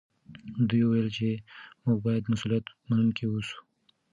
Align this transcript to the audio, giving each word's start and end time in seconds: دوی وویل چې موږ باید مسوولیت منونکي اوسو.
دوی 0.67 0.81
وویل 0.85 1.09
چې 1.17 1.29
موږ 1.83 1.97
باید 2.05 2.29
مسوولیت 2.31 2.65
منونکي 2.87 3.25
اوسو. 3.27 3.57